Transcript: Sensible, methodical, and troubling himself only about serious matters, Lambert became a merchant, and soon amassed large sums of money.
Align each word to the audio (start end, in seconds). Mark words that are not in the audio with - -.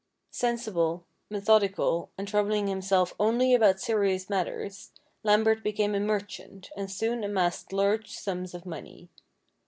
Sensible, 0.31 1.05
methodical, 1.29 2.09
and 2.17 2.27
troubling 2.27 2.65
himself 2.65 3.13
only 3.19 3.53
about 3.53 3.79
serious 3.79 4.31
matters, 4.31 4.89
Lambert 5.21 5.61
became 5.63 5.93
a 5.93 5.99
merchant, 5.99 6.71
and 6.75 6.89
soon 6.89 7.23
amassed 7.23 7.71
large 7.71 8.09
sums 8.11 8.55
of 8.55 8.65
money. 8.65 9.09